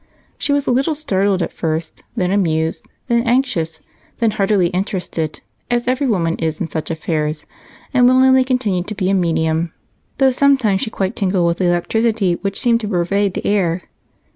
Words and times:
She 0.39 0.51
was 0.51 0.65
a 0.65 0.71
little 0.71 0.95
startled 0.95 1.43
at 1.43 1.53
first, 1.53 2.01
then 2.15 2.31
amused, 2.31 2.87
then 3.07 3.21
anxious, 3.21 3.81
then 4.17 4.31
heartily 4.31 4.69
interested, 4.69 5.41
as 5.69 5.87
every 5.87 6.07
woman 6.07 6.37
is 6.39 6.59
in 6.59 6.69
such 6.69 6.89
affairs, 6.89 7.45
and 7.93 8.07
willingly 8.07 8.43
continued 8.43 8.87
to 8.87 8.95
be 8.95 9.11
a 9.11 9.13
medium, 9.13 9.71
though 10.17 10.31
sometimes 10.31 10.81
she 10.81 10.89
quite 10.89 11.15
tingled 11.15 11.45
with 11.45 11.59
the 11.59 11.65
electricity 11.65 12.33
which 12.41 12.59
seemed 12.59 12.81
to 12.81 12.87
pervade 12.87 13.35
the 13.35 13.45
air. 13.45 13.83